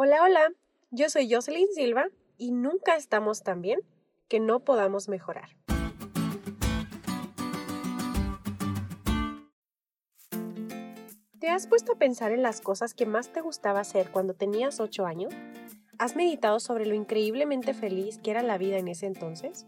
Hola, 0.00 0.22
hola, 0.22 0.52
yo 0.92 1.10
soy 1.10 1.28
Jocelyn 1.28 1.66
Silva 1.74 2.06
y 2.36 2.52
nunca 2.52 2.94
estamos 2.94 3.42
tan 3.42 3.62
bien 3.62 3.80
que 4.28 4.38
no 4.38 4.60
podamos 4.60 5.08
mejorar. 5.08 5.48
¿Te 11.40 11.48
has 11.48 11.66
puesto 11.66 11.94
a 11.94 11.98
pensar 11.98 12.30
en 12.30 12.42
las 12.42 12.60
cosas 12.60 12.94
que 12.94 13.06
más 13.06 13.32
te 13.32 13.40
gustaba 13.40 13.80
hacer 13.80 14.12
cuando 14.12 14.34
tenías 14.34 14.78
8 14.78 15.04
años? 15.04 15.34
¿Has 15.98 16.14
meditado 16.14 16.60
sobre 16.60 16.86
lo 16.86 16.94
increíblemente 16.94 17.74
feliz 17.74 18.18
que 18.18 18.30
era 18.30 18.44
la 18.44 18.56
vida 18.56 18.78
en 18.78 18.86
ese 18.86 19.06
entonces? 19.06 19.66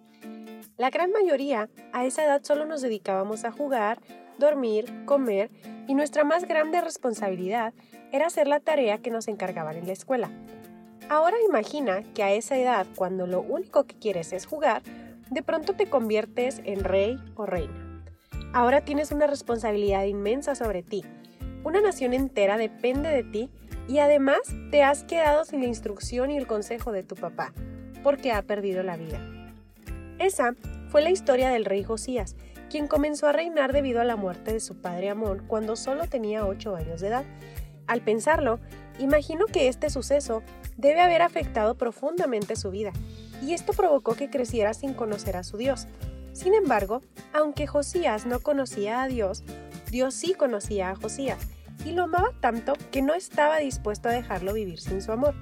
La 0.76 0.90
gran 0.90 1.10
mayoría 1.10 1.68
a 1.92 2.06
esa 2.06 2.24
edad 2.24 2.44
solo 2.44 2.66
nos 2.66 2.82
dedicábamos 2.82 3.44
a 3.44 3.50
jugar, 3.50 4.00
dormir, 4.38 5.04
comer 5.06 5.50
y 5.90 5.94
nuestra 5.94 6.22
más 6.22 6.46
grande 6.46 6.80
responsabilidad 6.80 7.74
era 8.12 8.28
hacer 8.28 8.46
la 8.46 8.60
tarea 8.60 8.98
que 8.98 9.10
nos 9.10 9.26
encargaban 9.26 9.76
en 9.76 9.88
la 9.88 9.92
escuela. 9.92 10.30
Ahora 11.08 11.36
imagina 11.48 12.04
que 12.14 12.22
a 12.22 12.30
esa 12.30 12.56
edad, 12.56 12.86
cuando 12.94 13.26
lo 13.26 13.40
único 13.40 13.82
que 13.86 13.98
quieres 13.98 14.32
es 14.32 14.46
jugar, 14.46 14.82
de 15.30 15.42
pronto 15.42 15.72
te 15.72 15.86
conviertes 15.86 16.62
en 16.64 16.84
rey 16.84 17.18
o 17.34 17.44
reina. 17.44 18.04
Ahora 18.52 18.84
tienes 18.84 19.10
una 19.10 19.26
responsabilidad 19.26 20.04
inmensa 20.04 20.54
sobre 20.54 20.84
ti. 20.84 21.04
Una 21.64 21.80
nación 21.80 22.14
entera 22.14 22.56
depende 22.56 23.08
de 23.08 23.24
ti 23.24 23.50
y 23.88 23.98
además 23.98 24.38
te 24.70 24.84
has 24.84 25.02
quedado 25.02 25.44
sin 25.44 25.58
la 25.58 25.66
instrucción 25.66 26.30
y 26.30 26.36
el 26.36 26.46
consejo 26.46 26.92
de 26.92 27.02
tu 27.02 27.16
papá, 27.16 27.52
porque 28.04 28.30
ha 28.30 28.42
perdido 28.42 28.84
la 28.84 28.96
vida. 28.96 29.18
Esa 30.20 30.54
fue 30.90 31.02
la 31.02 31.10
historia 31.10 31.50
del 31.50 31.64
rey 31.64 31.84
Josías, 31.84 32.34
quien 32.68 32.88
comenzó 32.88 33.28
a 33.28 33.32
reinar 33.32 33.72
debido 33.72 34.00
a 34.00 34.04
la 34.04 34.16
muerte 34.16 34.52
de 34.52 34.60
su 34.60 34.80
padre 34.80 35.08
Amón 35.08 35.44
cuando 35.46 35.76
solo 35.76 36.08
tenía 36.08 36.46
8 36.46 36.74
años 36.74 37.00
de 37.00 37.08
edad. 37.08 37.24
Al 37.86 38.00
pensarlo, 38.00 38.58
imagino 38.98 39.46
que 39.46 39.68
este 39.68 39.88
suceso 39.88 40.42
debe 40.76 41.00
haber 41.00 41.22
afectado 41.22 41.76
profundamente 41.76 42.56
su 42.56 42.70
vida, 42.70 42.92
y 43.40 43.54
esto 43.54 43.72
provocó 43.72 44.14
que 44.14 44.30
creciera 44.30 44.74
sin 44.74 44.94
conocer 44.94 45.36
a 45.36 45.44
su 45.44 45.56
Dios. 45.56 45.86
Sin 46.32 46.54
embargo, 46.54 47.02
aunque 47.32 47.68
Josías 47.68 48.26
no 48.26 48.40
conocía 48.40 49.02
a 49.02 49.08
Dios, 49.08 49.44
Dios 49.90 50.14
sí 50.14 50.34
conocía 50.34 50.90
a 50.90 50.96
Josías, 50.96 51.38
y 51.84 51.92
lo 51.92 52.02
amaba 52.04 52.32
tanto 52.40 52.74
que 52.90 53.00
no 53.00 53.14
estaba 53.14 53.58
dispuesto 53.58 54.08
a 54.08 54.12
dejarlo 54.12 54.52
vivir 54.54 54.80
sin 54.80 55.02
su 55.02 55.12
amor. 55.12 55.34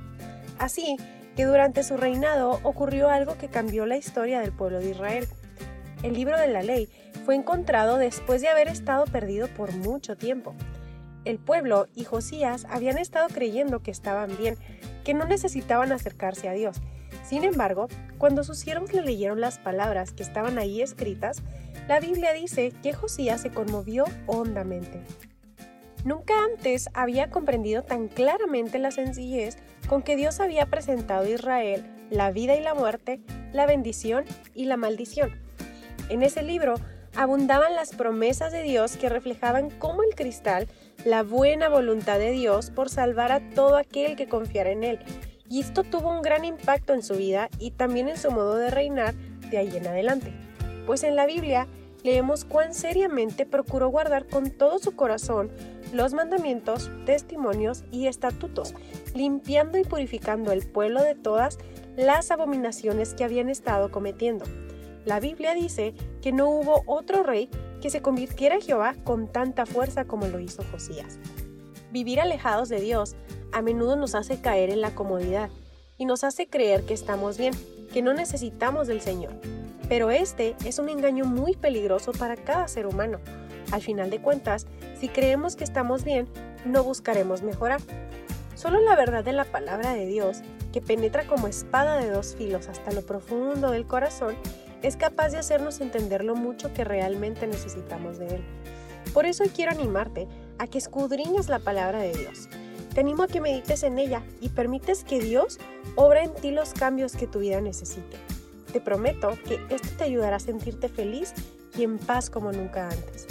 Así 0.58 0.96
que 1.38 1.46
durante 1.46 1.84
su 1.84 1.96
reinado 1.96 2.58
ocurrió 2.64 3.10
algo 3.10 3.38
que 3.38 3.46
cambió 3.46 3.86
la 3.86 3.96
historia 3.96 4.40
del 4.40 4.50
pueblo 4.50 4.80
de 4.80 4.90
Israel. 4.90 5.28
El 6.02 6.14
libro 6.14 6.36
de 6.36 6.48
la 6.48 6.64
ley 6.64 6.88
fue 7.24 7.36
encontrado 7.36 7.96
después 7.96 8.42
de 8.42 8.48
haber 8.48 8.66
estado 8.66 9.04
perdido 9.04 9.46
por 9.46 9.72
mucho 9.72 10.16
tiempo. 10.16 10.56
El 11.24 11.38
pueblo 11.38 11.86
y 11.94 12.02
Josías 12.02 12.66
habían 12.68 12.98
estado 12.98 13.28
creyendo 13.28 13.84
que 13.84 13.92
estaban 13.92 14.36
bien, 14.36 14.56
que 15.04 15.14
no 15.14 15.26
necesitaban 15.26 15.92
acercarse 15.92 16.48
a 16.48 16.54
Dios. 16.54 16.78
Sin 17.22 17.44
embargo, 17.44 17.86
cuando 18.18 18.42
sus 18.42 18.58
siervos 18.58 18.92
le 18.92 19.02
leyeron 19.02 19.40
las 19.40 19.60
palabras 19.60 20.10
que 20.10 20.24
estaban 20.24 20.58
ahí 20.58 20.82
escritas, 20.82 21.44
la 21.86 22.00
Biblia 22.00 22.32
dice 22.32 22.72
que 22.82 22.92
Josías 22.94 23.40
se 23.40 23.50
conmovió 23.50 24.06
hondamente. 24.26 25.04
Nunca 26.04 26.34
antes 26.44 26.88
había 26.94 27.30
comprendido 27.30 27.82
tan 27.82 28.08
claramente 28.08 28.78
la 28.78 28.90
sencillez 28.90 29.56
con 29.88 30.02
que 30.02 30.16
Dios 30.16 30.40
había 30.40 30.66
presentado 30.66 31.24
a 31.24 31.30
Israel 31.30 31.84
la 32.10 32.30
vida 32.30 32.56
y 32.56 32.62
la 32.62 32.74
muerte, 32.74 33.20
la 33.52 33.66
bendición 33.66 34.24
y 34.54 34.64
la 34.64 34.76
maldición. 34.76 35.32
En 36.08 36.22
ese 36.22 36.42
libro 36.42 36.74
abundaban 37.14 37.74
las 37.74 37.94
promesas 37.94 38.52
de 38.52 38.62
Dios 38.62 38.96
que 38.96 39.08
reflejaban 39.08 39.70
como 39.70 40.02
el 40.02 40.14
cristal 40.14 40.68
la 41.04 41.22
buena 41.22 41.68
voluntad 41.68 42.18
de 42.18 42.30
Dios 42.30 42.70
por 42.70 42.88
salvar 42.88 43.32
a 43.32 43.50
todo 43.50 43.76
aquel 43.76 44.16
que 44.16 44.28
confiara 44.28 44.70
en 44.70 44.84
Él. 44.84 44.98
Y 45.48 45.60
esto 45.60 45.82
tuvo 45.82 46.10
un 46.10 46.22
gran 46.22 46.44
impacto 46.44 46.92
en 46.92 47.02
su 47.02 47.14
vida 47.14 47.48
y 47.58 47.70
también 47.70 48.08
en 48.08 48.18
su 48.18 48.30
modo 48.30 48.56
de 48.56 48.70
reinar 48.70 49.14
de 49.50 49.58
ahí 49.58 49.76
en 49.76 49.86
adelante. 49.86 50.32
Pues 50.86 51.02
en 51.02 51.16
la 51.16 51.26
Biblia 51.26 51.66
leemos 52.02 52.44
cuán 52.44 52.74
seriamente 52.74 53.46
procuró 53.46 53.88
guardar 53.88 54.26
con 54.26 54.50
todo 54.50 54.78
su 54.78 54.94
corazón 54.94 55.50
los 55.92 56.12
mandamientos, 56.14 56.90
testimonios 57.06 57.84
y 57.90 58.06
estatutos, 58.06 58.74
limpiando 59.14 59.78
y 59.78 59.84
purificando 59.84 60.52
el 60.52 60.66
pueblo 60.66 61.02
de 61.02 61.14
todas 61.14 61.58
las 61.96 62.30
abominaciones 62.30 63.14
que 63.14 63.24
habían 63.24 63.48
estado 63.48 63.90
cometiendo. 63.90 64.44
La 65.04 65.20
Biblia 65.20 65.54
dice 65.54 65.94
que 66.20 66.32
no 66.32 66.48
hubo 66.50 66.82
otro 66.86 67.22
rey 67.22 67.48
que 67.80 67.90
se 67.90 68.02
convirtiera 68.02 68.56
en 68.56 68.60
Jehová 68.60 68.94
con 69.04 69.28
tanta 69.32 69.64
fuerza 69.66 70.04
como 70.04 70.26
lo 70.26 70.40
hizo 70.40 70.62
Josías. 70.70 71.18
Vivir 71.90 72.20
alejados 72.20 72.68
de 72.68 72.80
Dios 72.80 73.16
a 73.52 73.62
menudo 73.62 73.96
nos 73.96 74.14
hace 74.14 74.40
caer 74.40 74.70
en 74.70 74.80
la 74.80 74.94
comodidad 74.94 75.50
y 75.96 76.04
nos 76.04 76.24
hace 76.24 76.48
creer 76.48 76.84
que 76.84 76.94
estamos 76.94 77.38
bien, 77.38 77.54
que 77.92 78.02
no 78.02 78.12
necesitamos 78.12 78.86
del 78.86 79.00
Señor. 79.00 79.32
Pero 79.88 80.10
este 80.10 80.54
es 80.64 80.78
un 80.78 80.88
engaño 80.88 81.24
muy 81.24 81.56
peligroso 81.56 82.12
para 82.12 82.36
cada 82.36 82.68
ser 82.68 82.86
humano. 82.86 83.18
Al 83.72 83.82
final 83.82 84.10
de 84.10 84.20
cuentas, 84.20 84.66
si 85.00 85.08
creemos 85.08 85.56
que 85.56 85.64
estamos 85.64 86.04
bien, 86.04 86.28
no 86.64 86.84
buscaremos 86.84 87.42
mejorar. 87.42 87.80
Solo 88.54 88.80
la 88.80 88.96
verdad 88.96 89.24
de 89.24 89.32
la 89.32 89.44
palabra 89.44 89.94
de 89.94 90.06
Dios, 90.06 90.42
que 90.72 90.80
penetra 90.80 91.26
como 91.26 91.48
espada 91.48 91.96
de 91.96 92.10
dos 92.10 92.34
filos 92.34 92.68
hasta 92.68 92.92
lo 92.92 93.02
profundo 93.06 93.70
del 93.70 93.86
corazón, 93.86 94.34
es 94.82 94.96
capaz 94.96 95.30
de 95.30 95.38
hacernos 95.38 95.80
entender 95.80 96.24
lo 96.24 96.34
mucho 96.34 96.72
que 96.72 96.84
realmente 96.84 97.46
necesitamos 97.46 98.18
de 98.18 98.26
Él. 98.26 98.44
Por 99.12 99.26
eso 99.26 99.44
quiero 99.54 99.72
animarte 99.72 100.28
a 100.58 100.66
que 100.66 100.78
escudriñes 100.78 101.48
la 101.48 101.58
palabra 101.58 102.00
de 102.00 102.12
Dios. 102.12 102.48
Te 102.94 103.00
animo 103.00 103.22
a 103.22 103.28
que 103.28 103.40
medites 103.40 103.82
en 103.82 103.98
ella 103.98 104.22
y 104.40 104.48
permites 104.48 105.04
que 105.04 105.20
Dios 105.20 105.58
obra 105.94 106.22
en 106.22 106.34
ti 106.34 106.50
los 106.50 106.74
cambios 106.74 107.14
que 107.14 107.26
tu 107.26 107.38
vida 107.38 107.60
necesite. 107.60 108.16
Te 108.72 108.80
prometo 108.80 109.30
que 109.46 109.58
esto 109.70 109.88
te 109.96 110.04
ayudará 110.04 110.36
a 110.36 110.40
sentirte 110.40 110.88
feliz 110.88 111.32
y 111.76 111.84
en 111.84 111.98
paz 111.98 112.28
como 112.28 112.52
nunca 112.52 112.90
antes. 112.90 113.26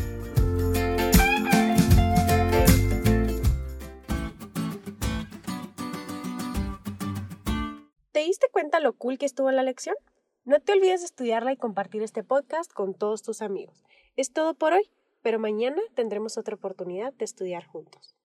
¿Te 8.12 8.20
diste 8.24 8.48
cuenta 8.52 8.80
lo 8.80 8.94
cool 8.94 9.18
que 9.20 9.28
estuvo 9.28 9.52
la 9.52 9.62
lección? 9.62 9.96
No 10.44 10.60
te 10.60 10.72
olvides 10.72 11.02
de 11.02 11.06
estudiarla 11.06 11.52
y 11.52 11.58
compartir 11.58 12.02
este 12.02 12.24
podcast 12.24 12.72
con 12.74 12.94
todos 12.94 13.22
tus 13.22 13.42
amigos. 13.42 13.84
Es 14.16 14.32
todo 14.32 14.56
por 14.56 14.74
hoy, 14.74 14.90
pero 15.22 15.40
mañana 15.40 15.82
tendremos 15.94 16.38
otra 16.38 16.56
oportunidad 16.56 17.14
de 17.14 17.26
estudiar 17.26 17.66
juntos. 17.66 18.16